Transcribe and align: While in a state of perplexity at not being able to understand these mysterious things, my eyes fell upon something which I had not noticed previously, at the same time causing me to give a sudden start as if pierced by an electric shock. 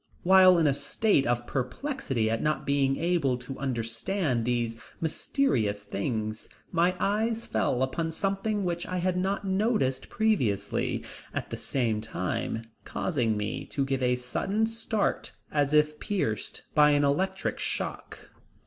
While 0.23 0.57
in 0.57 0.65
a 0.65 0.73
state 0.73 1.27
of 1.27 1.45
perplexity 1.45 2.27
at 2.27 2.41
not 2.41 2.65
being 2.65 2.97
able 2.97 3.37
to 3.37 3.59
understand 3.59 4.45
these 4.45 4.75
mysterious 4.99 5.83
things, 5.83 6.49
my 6.71 6.95
eyes 6.99 7.45
fell 7.45 7.83
upon 7.83 8.09
something 8.09 8.63
which 8.65 8.87
I 8.87 8.97
had 8.97 9.15
not 9.15 9.45
noticed 9.45 10.09
previously, 10.09 11.03
at 11.35 11.51
the 11.51 11.55
same 11.57 12.01
time 12.01 12.65
causing 12.83 13.37
me 13.37 13.63
to 13.67 13.85
give 13.85 14.01
a 14.01 14.15
sudden 14.15 14.65
start 14.65 15.33
as 15.51 15.71
if 15.71 15.99
pierced 15.99 16.63
by 16.73 16.89
an 16.89 17.03
electric 17.03 17.59
shock. 17.59 18.31